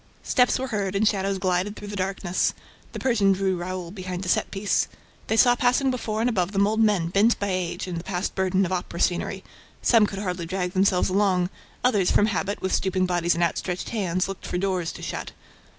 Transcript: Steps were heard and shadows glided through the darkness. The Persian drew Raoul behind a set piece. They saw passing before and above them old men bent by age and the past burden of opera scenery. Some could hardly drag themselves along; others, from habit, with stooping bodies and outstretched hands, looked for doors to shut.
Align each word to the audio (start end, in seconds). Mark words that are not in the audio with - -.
Steps 0.23 0.57
were 0.57 0.69
heard 0.69 0.95
and 0.95 1.07
shadows 1.07 1.37
glided 1.37 1.75
through 1.75 1.89
the 1.89 1.95
darkness. 1.95 2.55
The 2.91 2.97
Persian 2.99 3.33
drew 3.33 3.55
Raoul 3.55 3.91
behind 3.91 4.25
a 4.25 4.29
set 4.29 4.49
piece. 4.49 4.87
They 5.27 5.37
saw 5.37 5.55
passing 5.55 5.91
before 5.91 6.21
and 6.21 6.27
above 6.27 6.53
them 6.53 6.65
old 6.65 6.79
men 6.79 7.09
bent 7.09 7.37
by 7.37 7.49
age 7.49 7.85
and 7.85 7.99
the 7.99 8.03
past 8.03 8.33
burden 8.33 8.65
of 8.65 8.71
opera 8.71 8.99
scenery. 8.99 9.43
Some 9.83 10.07
could 10.07 10.17
hardly 10.17 10.47
drag 10.47 10.71
themselves 10.73 11.09
along; 11.09 11.51
others, 11.83 12.09
from 12.09 12.25
habit, 12.25 12.63
with 12.63 12.73
stooping 12.73 13.05
bodies 13.05 13.35
and 13.35 13.43
outstretched 13.43 13.89
hands, 13.89 14.27
looked 14.27 14.47
for 14.47 14.57
doors 14.57 14.91
to 14.93 15.03
shut. 15.03 15.33